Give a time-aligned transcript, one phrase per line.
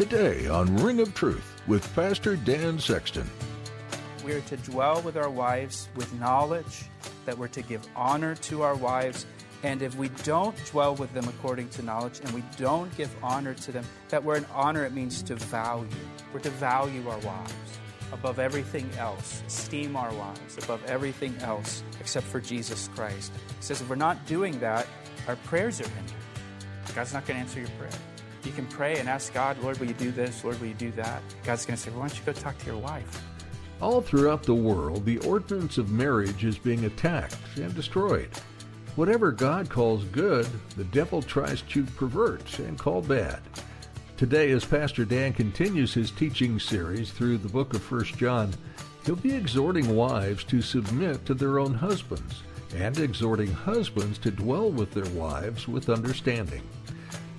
[0.00, 3.28] Today on Ring of Truth with Pastor Dan Sexton.
[4.24, 6.84] We are to dwell with our wives with knowledge,
[7.26, 9.26] that we're to give honor to our wives.
[9.62, 13.52] And if we don't dwell with them according to knowledge and we don't give honor
[13.52, 15.86] to them, that word honor, it means to value.
[16.32, 17.52] We're to value our wives
[18.10, 23.32] above everything else, esteem our wives above everything else except for Jesus Christ.
[23.48, 24.86] He says if we're not doing that,
[25.28, 26.16] our prayers are hindered.
[26.94, 27.90] God's not going to answer your prayer.
[28.44, 30.42] You can pray and ask God, Lord, will you do this?
[30.44, 31.22] Lord, will you do that?
[31.44, 33.22] God's going to say, well, why don't you go talk to your wife?
[33.82, 38.30] All throughout the world, the ordinance of marriage is being attacked and destroyed.
[38.96, 43.40] Whatever God calls good, the devil tries to pervert and call bad.
[44.16, 48.52] Today, as Pastor Dan continues his teaching series through the book of 1 John,
[49.06, 52.42] he'll be exhorting wives to submit to their own husbands
[52.74, 56.62] and exhorting husbands to dwell with their wives with understanding.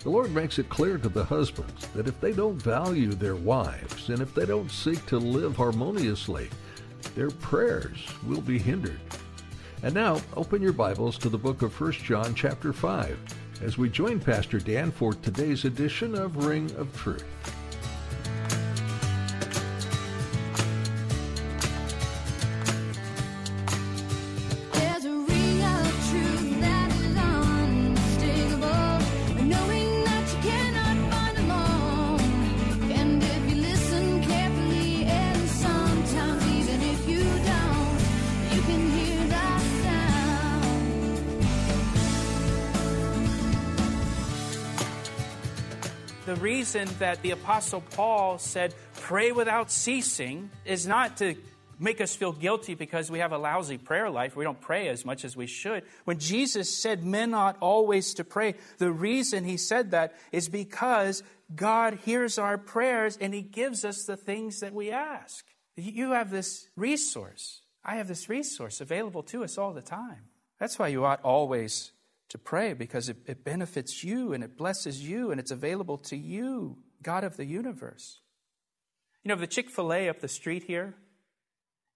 [0.03, 4.09] The Lord makes it clear to the husbands that if they don't value their wives
[4.09, 6.49] and if they don't seek to live harmoniously,
[7.13, 8.99] their prayers will be hindered.
[9.83, 13.15] And now, open your Bibles to the book of 1 John chapter 5
[13.61, 17.25] as we join Pastor Dan for today's edition of Ring of Truth.
[46.73, 51.35] Reason that the Apostle Paul said, pray without ceasing, is not to
[51.79, 54.37] make us feel guilty because we have a lousy prayer life.
[54.37, 55.83] We don't pray as much as we should.
[56.05, 61.23] When Jesus said men ought always to pray, the reason he said that is because
[61.53, 65.45] God hears our prayers and he gives us the things that we ask.
[65.75, 67.63] You have this resource.
[67.83, 70.29] I have this resource available to us all the time.
[70.57, 71.91] That's why you ought always
[72.31, 76.15] to pray because it, it benefits you and it blesses you and it's available to
[76.15, 78.19] you, God of the universe.
[79.23, 80.95] You know, the Chick fil A up the street here,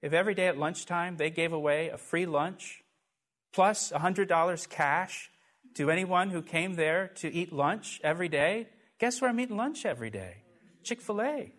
[0.02, 2.84] if every day at lunchtime they gave away a free lunch
[3.54, 5.32] plus $100 cash
[5.76, 8.68] to anyone who came there to eat lunch every day,
[9.00, 10.44] guess where I'm eating lunch every day?
[10.84, 11.52] Chick fil A.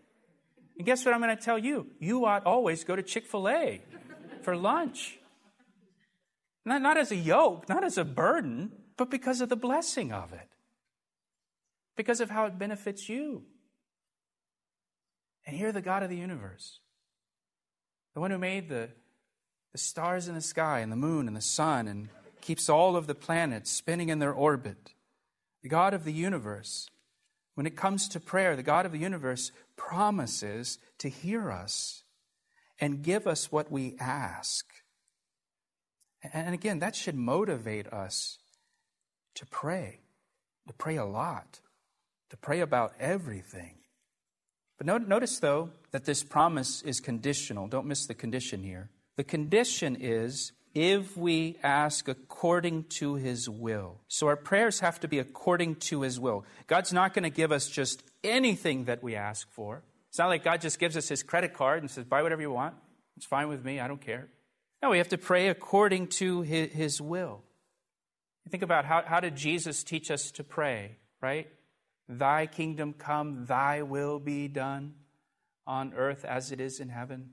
[0.76, 1.86] And guess what I'm going to tell you?
[1.98, 3.80] You ought always go to Chick fil A
[4.42, 5.18] for lunch.
[6.66, 10.32] Not, not as a yoke, not as a burden, but because of the blessing of
[10.32, 10.48] it.
[11.96, 13.44] Because of how it benefits you.
[15.46, 16.80] And here, the God of the universe,
[18.14, 18.90] the one who made the,
[19.70, 22.08] the stars in the sky and the moon and the sun and
[22.40, 24.92] keeps all of the planets spinning in their orbit,
[25.62, 26.90] the God of the universe,
[27.54, 32.02] when it comes to prayer, the God of the universe promises to hear us
[32.80, 34.66] and give us what we ask.
[36.22, 38.38] And again, that should motivate us
[39.34, 40.00] to pray,
[40.66, 41.60] to pray a lot,
[42.30, 43.74] to pray about everything.
[44.78, 47.68] But notice, though, that this promise is conditional.
[47.68, 48.90] Don't miss the condition here.
[49.16, 54.00] The condition is if we ask according to his will.
[54.08, 56.44] So our prayers have to be according to his will.
[56.66, 59.82] God's not going to give us just anything that we ask for.
[60.10, 62.50] It's not like God just gives us his credit card and says, buy whatever you
[62.50, 62.74] want.
[63.16, 63.80] It's fine with me.
[63.80, 64.28] I don't care.
[64.86, 67.42] No, we have to pray according to his, his will.
[68.48, 71.48] Think about how, how did Jesus teach us to pray, right?
[72.08, 74.94] Thy kingdom come, thy will be done
[75.66, 77.30] on earth as it is in heaven.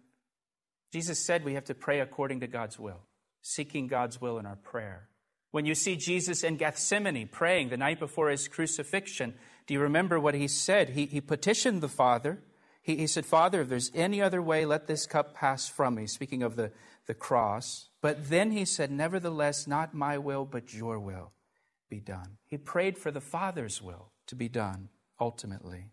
[0.91, 3.01] Jesus said we have to pray according to God's will,
[3.44, 5.09] seeking God's will in our prayer.
[5.51, 9.35] When you see Jesus in Gethsemane praying the night before his crucifixion,
[9.67, 10.89] do you remember what he said?
[10.89, 12.39] He, he petitioned the Father.
[12.81, 16.07] He, he said, Father, if there's any other way, let this cup pass from me.
[16.07, 16.71] Speaking of the,
[17.07, 17.89] the cross.
[18.01, 21.31] But then he said, Nevertheless, not my will, but your will
[21.89, 22.38] be done.
[22.45, 24.89] He prayed for the Father's will to be done
[25.19, 25.91] ultimately.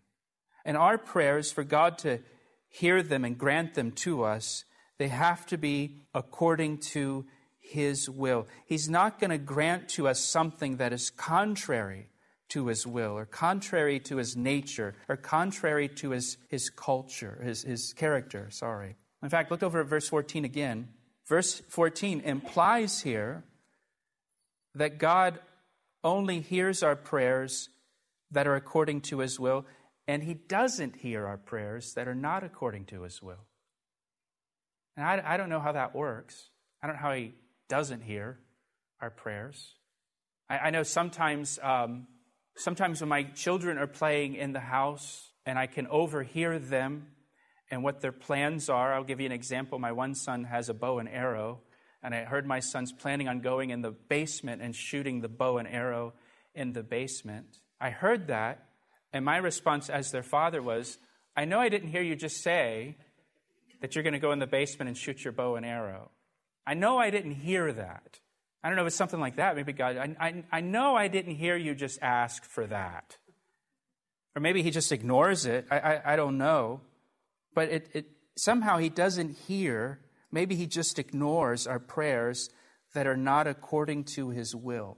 [0.65, 2.19] And our prayers for God to
[2.67, 4.63] hear them and grant them to us,
[4.97, 7.25] they have to be according to
[7.59, 8.47] His will.
[8.65, 12.11] He's not going to grant to us something that is contrary
[12.51, 17.63] to his will, or contrary to his nature, or contrary to his, his culture, his,
[17.63, 18.97] his character, sorry.
[19.23, 20.89] In fact, look over at verse 14 again.
[21.31, 23.45] Verse 14 implies here
[24.75, 25.39] that God
[26.03, 27.69] only hears our prayers
[28.31, 29.65] that are according to his will,
[30.09, 33.45] and he doesn't hear our prayers that are not according to his will.
[34.97, 36.49] And I, I don't know how that works.
[36.83, 37.33] I don't know how he
[37.69, 38.37] doesn't hear
[38.99, 39.75] our prayers.
[40.49, 42.07] I, I know sometimes, um,
[42.57, 47.07] sometimes when my children are playing in the house and I can overhear them
[47.71, 49.79] and what their plans are, I'll give you an example.
[49.79, 51.61] My one son has a bow and arrow,
[52.03, 55.57] and I heard my son's planning on going in the basement and shooting the bow
[55.57, 56.13] and arrow
[56.53, 57.57] in the basement.
[57.79, 58.65] I heard that,
[59.13, 60.97] and my response as their father was,
[61.35, 62.97] I know I didn't hear you just say
[63.79, 66.11] that you're going to go in the basement and shoot your bow and arrow.
[66.67, 68.19] I know I didn't hear that.
[68.63, 69.55] I don't know if it's something like that.
[69.55, 73.17] Maybe God, I, I, I know I didn't hear you just ask for that.
[74.35, 75.67] Or maybe he just ignores it.
[75.71, 76.81] I, I, I don't know.
[77.53, 78.05] But it, it,
[78.37, 79.99] somehow he doesn't hear.
[80.31, 82.49] Maybe he just ignores our prayers
[82.93, 84.97] that are not according to his will,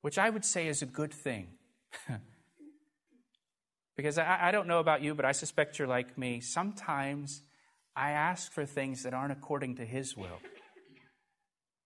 [0.00, 1.48] which I would say is a good thing.
[3.96, 6.40] because I, I don't know about you, but I suspect you're like me.
[6.40, 7.42] Sometimes
[7.96, 10.40] I ask for things that aren't according to his will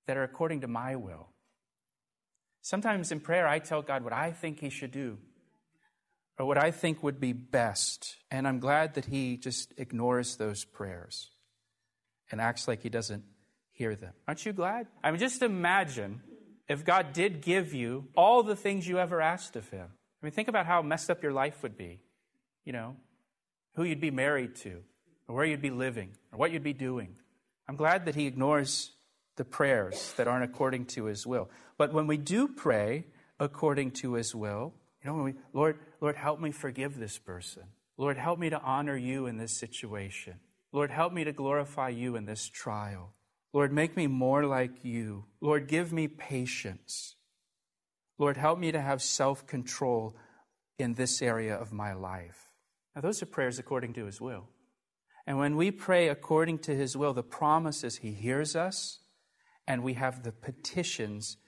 [0.08, 1.28] that are according to my will.
[2.62, 5.18] Sometimes in prayer, I tell God what I think He should do
[6.38, 8.16] or what I think would be best.
[8.30, 11.30] And I'm glad that He just ignores those prayers
[12.30, 13.24] and acts like He doesn't
[13.72, 14.12] hear them.
[14.26, 14.86] Aren't you glad?
[15.02, 16.20] I mean, just imagine
[16.68, 19.86] if God did give you all the things you ever asked of Him.
[20.22, 22.00] I mean, think about how messed up your life would be.
[22.64, 22.96] You know,
[23.74, 24.82] who you'd be married to,
[25.26, 27.16] or where you'd be living, or what you'd be doing.
[27.66, 28.92] I'm glad that He ignores
[29.38, 31.48] the prayers that aren't according to his will.
[31.78, 33.06] But when we do pray
[33.40, 34.74] according to his will,
[35.16, 37.64] we, Lord, Lord, help me forgive this person.
[37.96, 40.34] Lord, help me to honor you in this situation.
[40.72, 43.14] Lord, help me to glorify you in this trial.
[43.52, 45.24] Lord, make me more like you.
[45.40, 47.16] Lord, give me patience.
[48.18, 50.16] Lord, help me to have self control
[50.78, 52.50] in this area of my life.
[52.94, 54.48] Now, those are prayers according to His will.
[55.26, 59.00] And when we pray according to His will, the promise is He hears us,
[59.66, 61.38] and we have the petitions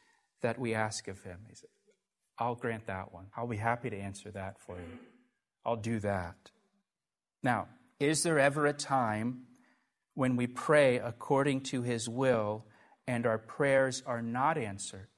[0.42, 1.40] that we ask of him.
[2.40, 3.26] I'll grant that one.
[3.36, 4.98] I'll be happy to answer that for you.
[5.64, 6.50] I'll do that.
[7.42, 7.68] Now,
[8.00, 9.42] is there ever a time
[10.14, 12.64] when we pray according to his will
[13.06, 15.08] and our prayers are not answered?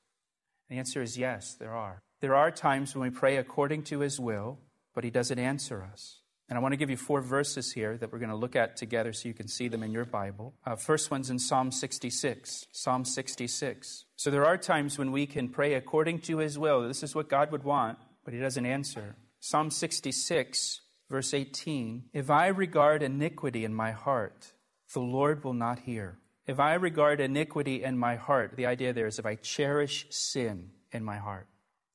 [0.69, 2.03] The answer is yes, there are.
[2.21, 4.59] There are times when we pray according to his will,
[4.93, 6.22] but he doesn't answer us.
[6.53, 8.77] And I want to give you four verses here that we're going to look at
[8.77, 10.53] together so you can see them in your Bible.
[10.67, 12.67] Uh, first one's in Psalm 66.
[12.71, 14.05] Psalm 66.
[14.17, 16.87] So there are times when we can pray according to his will.
[16.87, 19.17] This is what God would want, but he doesn't answer.
[19.41, 22.11] Psalm 66, verse 18.
[22.13, 24.53] If I regard iniquity in my heart,
[24.93, 26.19] the Lord will not hear.
[26.47, 30.73] If I regard iniquity in my heart, the idea there is if I cherish sin
[30.91, 31.47] in my heart,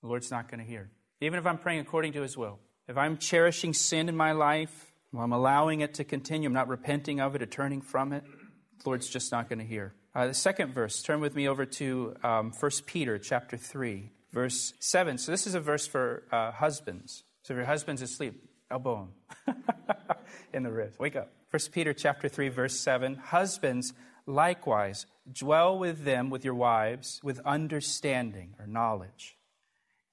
[0.01, 0.89] the Lord's not going to hear.
[1.21, 2.57] Even if I'm praying according to his will.
[2.87, 7.19] If I'm cherishing sin in my life, I'm allowing it to continue, I'm not repenting
[7.19, 9.93] of it or turning from it, the Lord's just not going to hear.
[10.15, 14.73] Uh, the second verse, turn with me over to um, 1 Peter chapter 3, verse
[14.79, 15.17] 7.
[15.17, 17.23] So this is a verse for uh, husbands.
[17.43, 18.41] So if your husband's asleep,
[18.71, 19.09] elbow
[19.45, 19.55] him
[20.53, 20.97] in the ribs.
[20.97, 21.29] Wake up.
[21.51, 23.15] 1 Peter chapter 3, verse 7.
[23.15, 23.93] Husbands,
[24.25, 29.37] likewise, dwell with them, with your wives, with understanding or knowledge,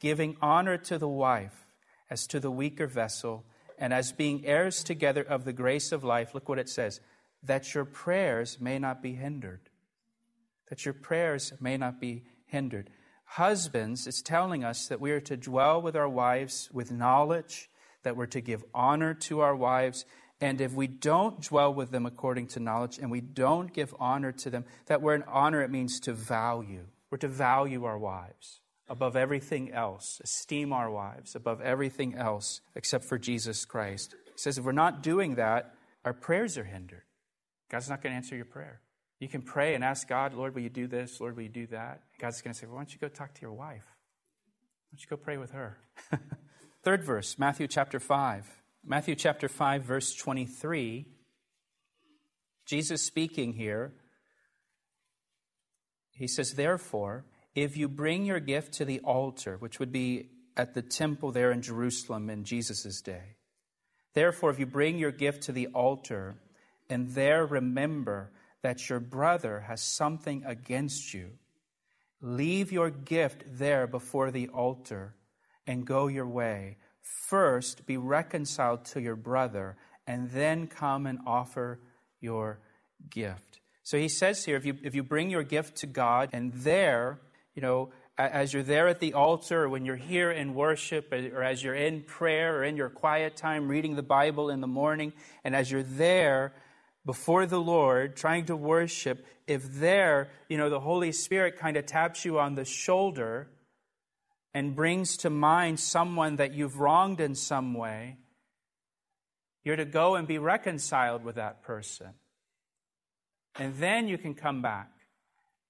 [0.01, 1.64] giving honor to the wife
[2.11, 3.45] as to the weaker vessel,
[3.79, 7.01] and as being heirs together of the grace of life, look what it says,
[7.43, 9.71] that your prayers may not be hindered.
[10.69, 12.91] That your prayers may not be hindered.
[13.25, 17.69] Husbands, it's telling us that we are to dwell with our wives with knowledge,
[18.03, 20.05] that we're to give honor to our wives,
[20.41, 24.33] and if we don't dwell with them according to knowledge and we don't give honor
[24.33, 26.87] to them, that word honor, it means to value.
[27.11, 33.05] We're to value our wives above everything else, esteem our wives above everything else except
[33.05, 34.15] for Jesus Christ.
[34.27, 35.75] He says if we're not doing that,
[36.05, 37.03] our prayers are hindered.
[37.71, 38.81] God's not going to answer your prayer.
[39.21, 41.21] You can pray and ask God, Lord, will you do this?
[41.21, 42.03] Lord, will you do that?
[42.21, 43.85] God's going to say, well, why don't you go talk to your wife?
[43.87, 45.79] Why don't you go pray with her?
[46.83, 48.47] Third verse, Matthew chapter 5.
[48.85, 51.07] Matthew chapter 5, verse 23.
[52.67, 53.93] Jesus speaking here.
[56.13, 57.25] He says, Therefore,
[57.55, 61.53] if you bring your gift to the altar, which would be at the temple there
[61.53, 63.37] in Jerusalem in Jesus' day,
[64.15, 66.37] therefore, if you bring your gift to the altar
[66.91, 68.31] and there remember
[68.63, 71.31] that your brother has something against you,
[72.21, 75.15] leave your gift there before the altar
[75.67, 76.77] and go your way.
[77.01, 81.81] First, be reconciled to your brother, and then come and offer
[82.21, 82.61] your
[83.11, 83.61] gift.
[83.83, 87.21] So he says here if you, if you bring your gift to God, and there,
[87.55, 91.43] you know, as you're there at the altar, or when you're here in worship, or
[91.43, 95.13] as you're in prayer, or in your quiet time reading the Bible in the morning,
[95.43, 96.53] and as you're there
[97.05, 101.87] before the Lord trying to worship, if there, you know, the Holy Spirit kind of
[101.87, 103.49] taps you on the shoulder
[104.55, 108.17] and brings to mind someone that you've wronged in some way,
[109.65, 112.11] you're to go and be reconciled with that person.
[113.57, 114.91] And then you can come back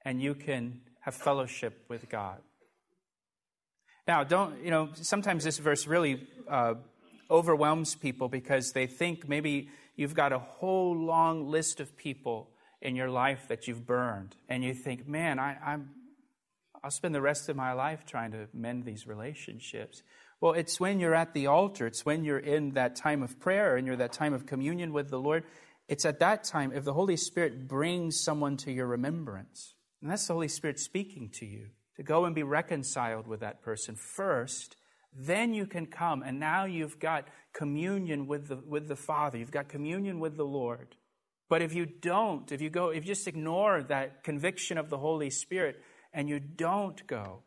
[0.05, 2.39] and you can have fellowship with God.
[4.09, 6.75] Now, don't, you know, sometimes this verse really uh,
[7.31, 12.49] overwhelms people because they think maybe you've got a whole long list of people
[12.81, 14.35] in your life that you've burned.
[14.49, 15.91] And you think, man, I, I'm,
[16.83, 20.03] I'll spend the rest of my life trying to mend these relationships.
[20.41, 23.77] Well, it's when you're at the altar, it's when you're in that time of prayer
[23.77, 25.45] and you're that time of communion with the Lord.
[25.87, 30.27] It's at that time, if the Holy Spirit brings someone to your remembrance, and that's
[30.27, 34.77] the Holy Spirit speaking to you, to go and be reconciled with that person first,
[35.17, 39.51] then you can come, and now you've got communion with the, with the Father, you've
[39.51, 40.97] got communion with the Lord.
[41.49, 44.99] But if you don't, if you go, if you just ignore that conviction of the
[44.99, 45.81] Holy Spirit
[46.13, 47.43] and you don't go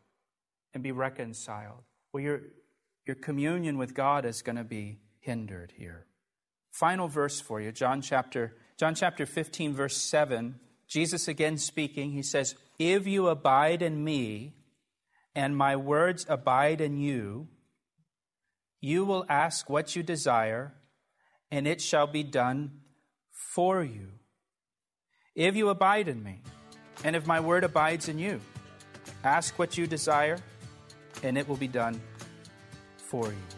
[0.74, 2.40] and be reconciled, well, your,
[3.06, 6.06] your communion with God is going to be hindered here.
[6.72, 10.58] Final verse for you, John chapter, John chapter 15, verse 7.
[10.88, 14.54] Jesus again speaking, he says, If you abide in me,
[15.34, 17.48] and my words abide in you,
[18.80, 20.72] you will ask what you desire,
[21.50, 22.80] and it shall be done
[23.30, 24.08] for you.
[25.34, 26.42] If you abide in me,
[27.04, 28.40] and if my word abides in you,
[29.22, 30.38] ask what you desire,
[31.22, 32.00] and it will be done
[32.96, 33.57] for you.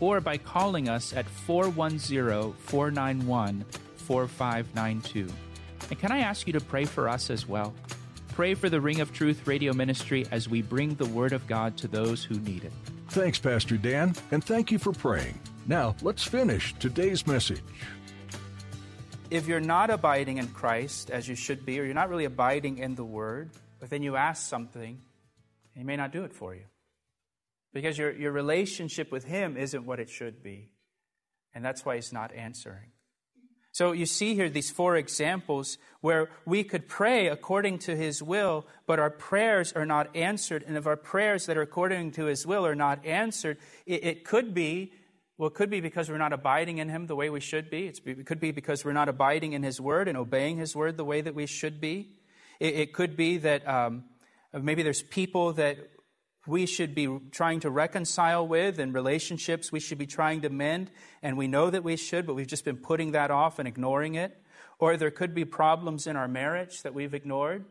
[0.00, 3.64] or by calling us at 410 491
[3.96, 5.28] 4592.
[5.90, 7.74] And can I ask you to pray for us as well?
[8.38, 11.76] Pray for the Ring of Truth radio ministry as we bring the Word of God
[11.78, 12.72] to those who need it.
[13.08, 15.40] Thanks, Pastor Dan, and thank you for praying.
[15.66, 17.62] Now, let's finish today's message.
[19.30, 22.78] If you're not abiding in Christ as you should be, or you're not really abiding
[22.78, 23.50] in the Word,
[23.80, 25.00] but then you ask something,
[25.74, 26.62] He may not do it for you.
[27.72, 30.70] Because your, your relationship with Him isn't what it should be.
[31.54, 32.92] And that's why He's not answering.
[33.72, 38.66] So you see here these four examples where we could pray according to His will,
[38.86, 40.64] but our prayers are not answered.
[40.66, 44.24] And if our prayers that are according to His will are not answered, it, it
[44.24, 44.92] could be,
[45.36, 47.86] well, it could be because we're not abiding in Him the way we should be.
[47.86, 50.96] It's, it could be because we're not abiding in His Word and obeying His Word
[50.96, 52.16] the way that we should be.
[52.58, 54.04] It, it could be that um,
[54.52, 55.78] maybe there's people that
[56.48, 60.90] we should be trying to reconcile with and relationships we should be trying to mend,
[61.22, 64.14] and we know that we should, but we've just been putting that off and ignoring
[64.14, 64.36] it.
[64.78, 67.64] Or there could be problems in our marriage that we've ignored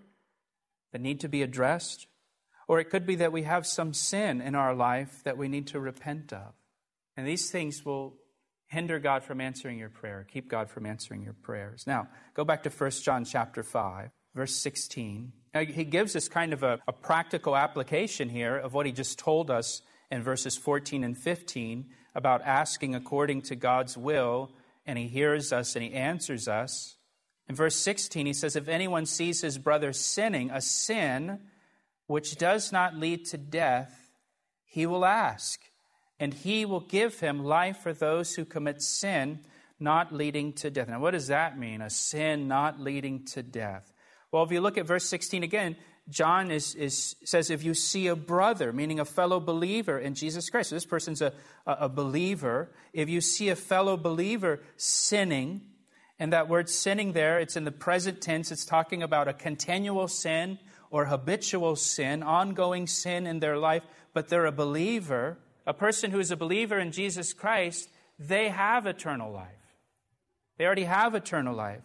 [0.92, 2.08] that need to be addressed.
[2.68, 5.68] Or it could be that we have some sin in our life that we need
[5.68, 6.54] to repent of.
[7.16, 8.16] And these things will
[8.68, 11.86] hinder God from answering your prayer, keep God from answering your prayers.
[11.88, 15.34] Now, go back to 1 John chapter 5, verse 16.
[15.74, 19.50] He gives us kind of a, a practical application here of what he just told
[19.50, 24.52] us in verses 14 and 15 about asking according to God's will,
[24.86, 26.98] and he hears us and he answers us.
[27.50, 31.40] In verse 16, he says, If anyone sees his brother sinning, a sin
[32.06, 34.12] which does not lead to death,
[34.66, 35.60] he will ask,
[36.20, 39.40] and he will give him life for those who commit sin
[39.80, 40.90] not leading to death.
[40.90, 41.82] Now, what does that mean?
[41.82, 43.92] A sin not leading to death.
[44.32, 45.76] Well, if you look at verse 16 again,
[46.10, 50.50] John is, is, says, if you see a brother, meaning a fellow believer in Jesus
[50.50, 51.34] Christ, so this person's a,
[51.66, 52.72] a believer.
[52.94, 55.62] If you see a fellow believer sinning,
[56.18, 60.08] and that word sinning there, it's in the present tense, it's talking about a continual
[60.08, 65.38] sin or habitual sin, ongoing sin in their life, but they're a believer.
[65.66, 69.52] A person who is a believer in Jesus Christ, they have eternal life.
[70.58, 71.84] They already have eternal life.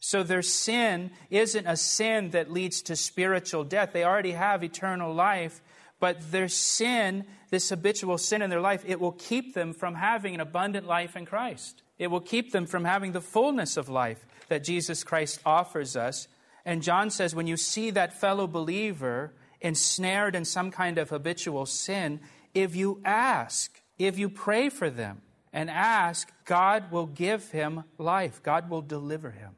[0.00, 3.92] So their sin isn't a sin that leads to spiritual death.
[3.92, 5.60] They already have eternal life,
[6.00, 10.34] But their sin, this habitual sin in their life, it will keep them from having
[10.34, 11.82] an abundant life in Christ.
[11.98, 16.28] It will keep them from having the fullness of life that Jesus Christ offers us.
[16.64, 21.66] And John says, when you see that fellow believer ensnared in some kind of habitual
[21.66, 22.20] sin,
[22.54, 28.40] if you ask, if you pray for them and ask, God will give him life.
[28.42, 29.56] God will deliver him.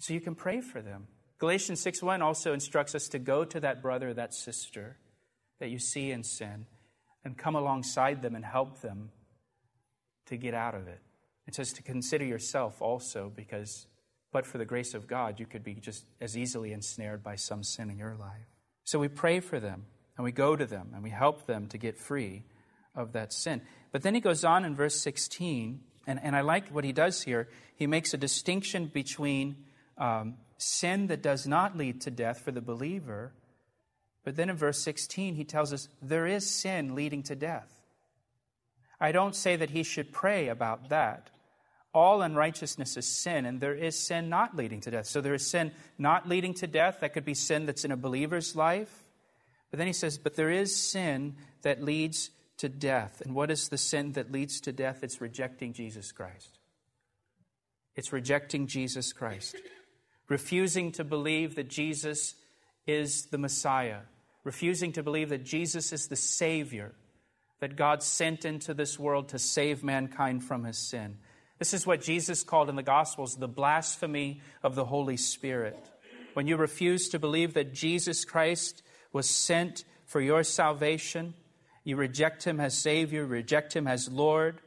[0.00, 1.06] So you can pray for them.
[1.38, 4.96] Galatians 6 1 also instructs us to go to that brother, that sister
[5.58, 6.66] that you see in sin,
[7.22, 9.10] and come alongside them and help them
[10.26, 11.00] to get out of it.
[11.46, 13.86] It says to consider yourself also, because
[14.32, 17.62] but for the grace of God, you could be just as easily ensnared by some
[17.62, 18.46] sin in your life.
[18.84, 21.78] So we pray for them, and we go to them, and we help them to
[21.78, 22.44] get free
[22.94, 23.60] of that sin.
[23.92, 27.22] But then he goes on in verse 16, and, and I like what he does
[27.22, 27.48] here.
[27.74, 29.56] He makes a distinction between
[30.00, 33.32] um, sin that does not lead to death for the believer.
[34.24, 37.70] But then in verse 16, he tells us there is sin leading to death.
[39.00, 41.30] I don't say that he should pray about that.
[41.92, 45.06] All unrighteousness is sin, and there is sin not leading to death.
[45.06, 47.00] So there is sin not leading to death.
[47.00, 49.04] That could be sin that's in a believer's life.
[49.70, 53.22] But then he says, but there is sin that leads to death.
[53.24, 55.02] And what is the sin that leads to death?
[55.02, 56.58] It's rejecting Jesus Christ.
[57.96, 59.56] It's rejecting Jesus Christ
[60.30, 62.36] refusing to believe that Jesus
[62.86, 63.98] is the Messiah,
[64.44, 66.94] refusing to believe that Jesus is the Savior
[67.58, 71.18] that God sent into this world to save mankind from his sin.
[71.58, 75.76] This is what Jesus called in the Gospels the blasphemy of the Holy Spirit.
[76.32, 78.82] When you refuse to believe that Jesus Christ
[79.12, 81.34] was sent for your salvation,
[81.84, 84.60] you reject him as Savior, reject him as Lord.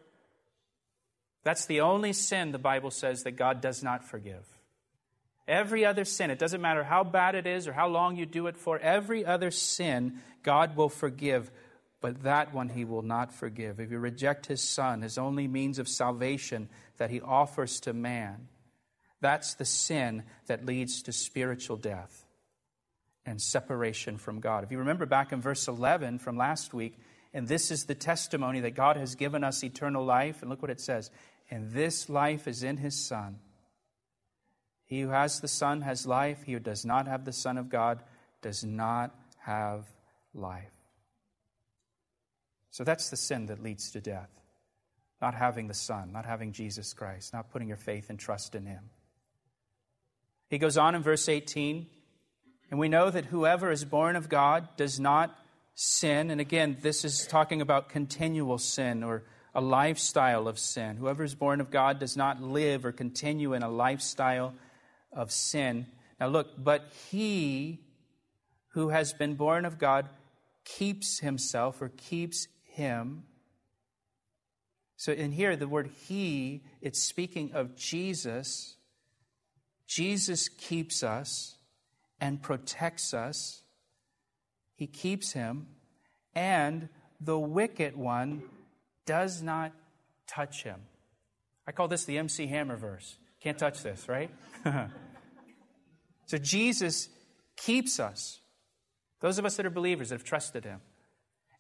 [1.43, 4.53] That's the only sin the Bible says that God does not forgive.
[5.48, 8.48] Every other sin, it doesn't matter how bad it is or how long you do
[8.48, 11.52] it for, every other sin God will forgive,
[12.02, 13.80] but that one He will not forgive.
[13.80, 18.48] If you reject His Son, His only means of salvation that He offers to man,
[19.20, 22.26] that's the sin that leads to spiritual death
[23.26, 24.63] and separation from God.
[24.63, 26.98] If you remember back in verse 11 from last week,
[27.34, 30.72] and this is the testimony that God has given us eternal life, and look what
[30.72, 31.10] it says,
[31.50, 33.39] and this life is in His Son.
[34.93, 36.43] He who has the Son has life.
[36.43, 38.03] He who does not have the Son of God
[38.43, 39.88] does not have
[40.36, 40.69] life.
[42.69, 44.29] So that's the sin that leads to death.
[45.19, 48.67] Not having the Son, not having Jesus Christ, not putting your faith and trust in
[48.67, 48.91] Him.
[50.51, 51.88] He goes on in verse 18,
[52.69, 55.36] and we know that whoever is born of God does not
[55.73, 56.29] sin.
[56.29, 59.23] And again, this is talking about continual sin or
[59.56, 60.97] a lifestyle of sin.
[60.97, 64.53] Whoever is born of God does not live or continue in a lifestyle
[65.15, 65.88] of sin.
[66.19, 67.80] Now look, but he
[68.69, 70.10] who has been born of God
[70.65, 73.23] keeps himself or keeps him.
[74.95, 78.76] So in here, the word he, it's speaking of Jesus.
[79.86, 81.56] Jesus keeps us
[82.19, 83.63] and protects us.
[84.76, 85.67] He keeps him,
[86.34, 88.43] and the wicked one
[89.06, 89.71] does not
[90.26, 90.82] touch him.
[91.67, 93.17] I call this the MC Hammer verse.
[93.43, 94.29] Can't touch this, right?
[96.25, 97.10] so Jesus
[97.58, 98.39] keeps us.
[99.19, 100.79] Those of us that are believers that have trusted him.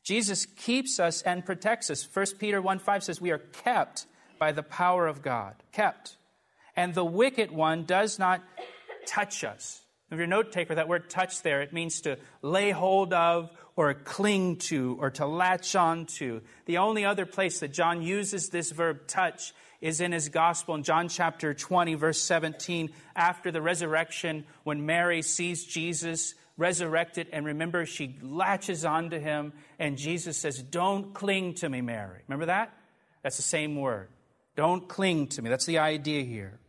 [0.03, 2.07] Jesus keeps us and protects us.
[2.11, 4.05] 1 Peter 1 5 says, We are kept
[4.39, 5.55] by the power of God.
[5.71, 6.17] Kept.
[6.75, 8.41] And the wicked one does not
[9.05, 9.81] touch us.
[10.09, 13.49] If you're a note taker, that word touch there, it means to lay hold of
[13.75, 16.41] or cling to or to latch on to.
[16.65, 20.83] The only other place that John uses this verb touch is in his gospel in
[20.83, 22.89] John chapter 20, verse 17.
[23.17, 29.97] After the resurrection, when Mary sees Jesus resurrected, and remember, she latches onto him, and
[29.97, 32.21] Jesus says, Don't cling to me, Mary.
[32.29, 32.73] Remember that?
[33.23, 34.07] That's the same word.
[34.55, 35.49] Don't cling to me.
[35.49, 36.59] That's the idea here.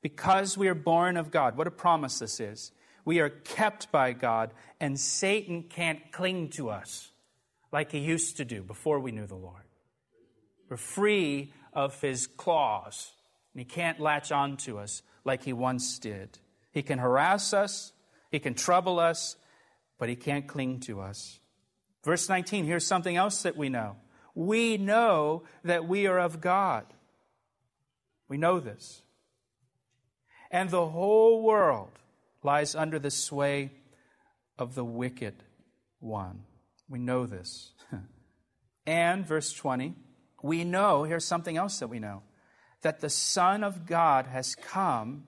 [0.00, 2.70] Because we are born of God, what a promise this is.
[3.04, 7.10] We are kept by God, and Satan can't cling to us
[7.72, 9.62] like he used to do before we knew the Lord.
[10.68, 13.12] We're free of his claws.
[13.52, 16.38] And he can't latch on to us like he once did.
[16.72, 17.92] He can harass us,
[18.30, 19.36] he can trouble us,
[19.98, 21.38] but he can't cling to us.
[22.04, 23.96] Verse 19, here's something else that we know.
[24.34, 26.84] We know that we are of God.
[28.28, 29.02] We know this.
[30.50, 31.90] And the whole world
[32.42, 33.70] lies under the sway
[34.58, 35.34] of the wicked
[36.00, 36.42] one.
[36.88, 37.72] We know this.
[38.86, 39.94] and, verse 20,
[40.44, 42.22] we know, here's something else that we know,
[42.82, 45.24] that the Son of God has come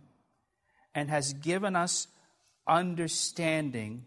[0.94, 2.06] and has given us
[2.68, 4.04] understanding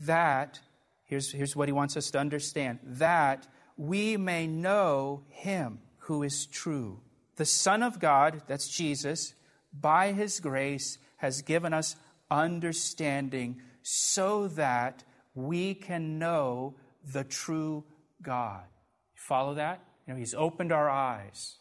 [0.00, 0.60] that,
[1.04, 6.46] Here's, here's what he wants us to understand that we may know him who is
[6.46, 7.00] true.
[7.36, 9.34] The Son of God, that's Jesus,
[9.78, 11.96] by his grace has given us
[12.30, 16.76] understanding so that we can know
[17.12, 17.84] the true
[18.22, 18.62] God.
[19.14, 19.82] Follow that?
[20.10, 21.58] Know, he's opened our eyes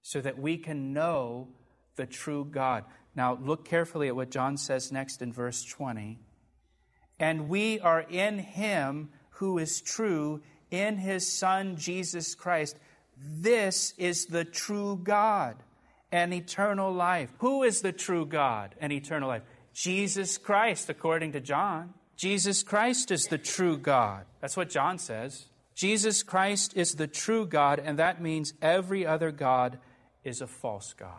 [0.00, 1.48] so that we can know
[1.96, 2.84] the true God.
[3.16, 6.20] Now, look carefully at what John says next in verse 20.
[7.18, 12.76] And we are in him who is true, in his Son, Jesus Christ.
[13.16, 15.56] This is the true God
[16.12, 17.30] and eternal life.
[17.38, 19.42] Who is the true God and eternal life?
[19.72, 21.94] Jesus Christ, according to John.
[22.16, 24.26] Jesus Christ is the true God.
[24.40, 25.46] That's what John says.
[25.74, 29.78] Jesus Christ is the true God, and that means every other God
[30.22, 31.10] is a false God.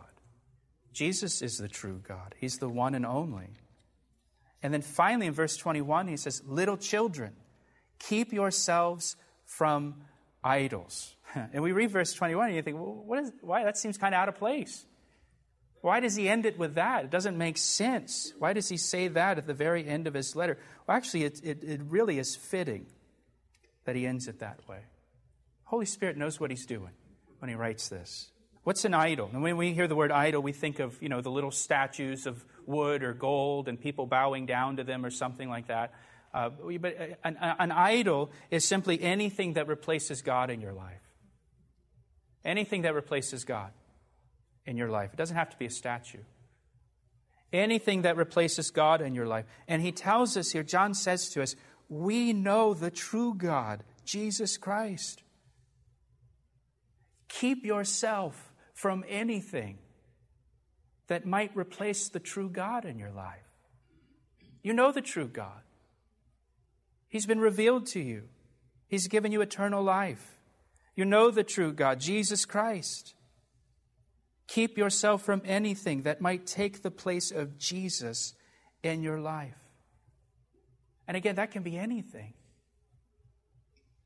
[0.92, 3.50] Jesus is the true God, He's the one and only.
[4.62, 7.34] And then finally, in verse 21, he says, Little children,
[7.98, 10.02] keep yourselves from
[10.42, 11.14] idols.
[11.52, 13.64] And we read verse 21 and you think, well, what is, why?
[13.64, 14.86] That seems kind of out of place.
[15.82, 17.04] Why does he end it with that?
[17.04, 18.32] It doesn't make sense.
[18.38, 20.56] Why does he say that at the very end of his letter?
[20.86, 22.86] Well, actually, it, it, it really is fitting
[23.86, 24.80] that he ends it that way.
[25.64, 26.92] Holy Spirit knows what he's doing
[27.38, 28.30] when he writes this.
[28.62, 29.30] What's an idol?
[29.32, 32.26] And when we hear the word idol, we think of, you know, the little statues
[32.26, 35.92] of wood or gold and people bowing down to them or something like that.
[36.34, 41.00] Uh, but an, an idol is simply anything that replaces God in your life.
[42.44, 43.70] Anything that replaces God
[44.66, 45.10] in your life.
[45.12, 46.24] It doesn't have to be a statue.
[47.52, 49.44] Anything that replaces God in your life.
[49.68, 51.54] And he tells us here, John says to us,
[51.88, 55.22] we know the true God, Jesus Christ.
[57.28, 59.78] Keep yourself from anything
[61.08, 63.42] that might replace the true God in your life.
[64.62, 65.60] You know the true God.
[67.08, 68.24] He's been revealed to you.
[68.88, 70.38] He's given you eternal life.
[70.94, 73.14] You know the true God, Jesus Christ.
[74.48, 78.34] Keep yourself from anything that might take the place of Jesus
[78.82, 79.65] in your life.
[81.08, 82.34] And again, that can be anything.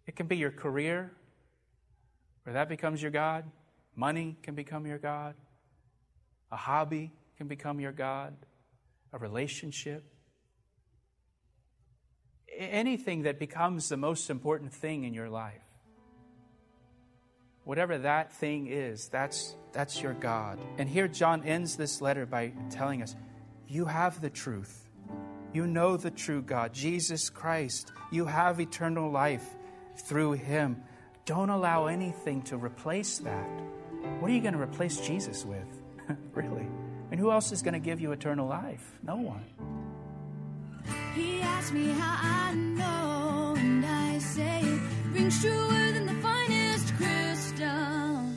[0.07, 1.13] It can be your career,
[2.43, 3.45] where that becomes your God.
[3.95, 5.35] Money can become your God.
[6.51, 8.35] A hobby can become your God.
[9.13, 10.05] A relationship.
[12.59, 15.63] Anything that becomes the most important thing in your life.
[17.65, 20.59] Whatever that thing is, that's, that's your God.
[20.79, 23.15] And here John ends this letter by telling us
[23.69, 24.90] you have the truth.
[25.53, 27.93] You know the true God, Jesus Christ.
[28.13, 29.45] You have eternal life
[29.97, 30.83] through Him.
[31.25, 33.51] Don't allow anything to replace that.
[34.21, 35.67] What are you going to replace Jesus with?
[36.35, 36.67] really?
[37.11, 38.93] And who else is going to give you eternal life?
[39.03, 39.45] No one.
[41.15, 44.81] He asked me how I know, and I say it
[45.13, 48.31] rings truer than the finest crystal.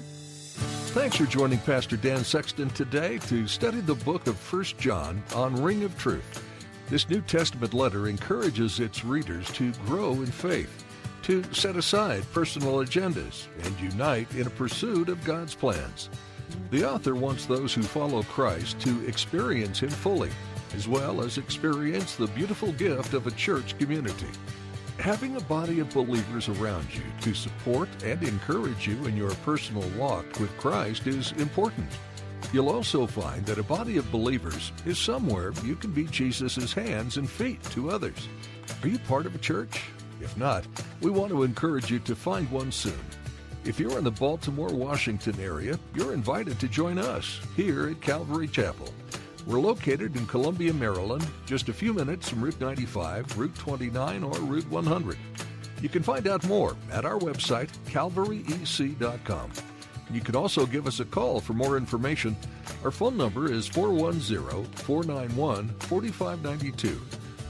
[0.93, 5.62] Thanks for joining Pastor Dan Sexton today to study the book of First John on
[5.62, 6.43] Ring of Truth.
[6.89, 10.84] This New Testament letter encourages its readers to grow in faith,
[11.24, 16.10] to set aside personal agendas, and unite in a pursuit of God's plans.
[16.72, 20.30] The author wants those who follow Christ to experience Him fully,
[20.76, 24.28] as well as experience the beautiful gift of a church community.
[25.00, 29.88] Having a body of believers around you to support and encourage you in your personal
[29.98, 31.88] walk with Christ is important.
[32.53, 37.17] You'll also find that a body of believers is somewhere you can be Jesus' hands
[37.17, 38.27] and feet to others.
[38.83, 39.81] Are you part of a church?
[40.21, 40.63] If not,
[41.01, 42.99] we want to encourage you to find one soon.
[43.65, 48.47] If you're in the Baltimore, Washington area, you're invited to join us here at Calvary
[48.47, 48.93] Chapel.
[49.47, 54.39] We're located in Columbia, Maryland, just a few minutes from Route 95, Route 29, or
[54.41, 55.17] Route 100.
[55.81, 59.51] You can find out more at our website, calvaryec.com.
[60.13, 62.38] You can also give us a call for more information.
[62.84, 67.02] Our phone number is 410 491 4592.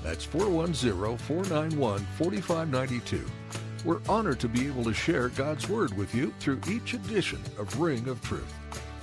[0.02, 3.26] That's 410 491 4592.
[3.84, 7.80] We're honored to be able to share God's Word with you through each edition of
[7.80, 8.54] Ring of Truth.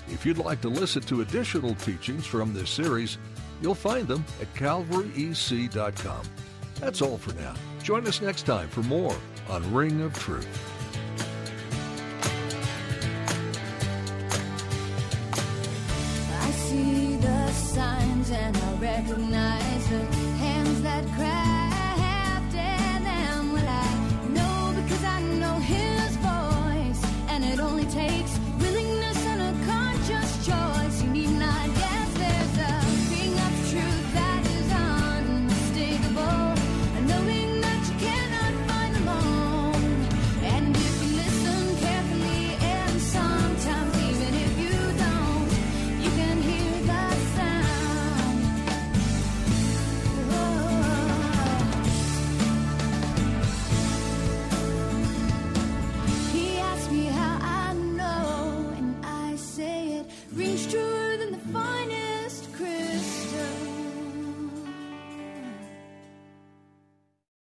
[0.09, 3.19] If you'd like to listen to additional teachings from this series,
[3.61, 6.23] you'll find them at calvaryec.com.
[6.77, 7.55] That's all for now.
[7.83, 9.17] Join us next time for more
[9.51, 10.80] on Ring of Truth.
[17.51, 20.00] The signs and I recognize the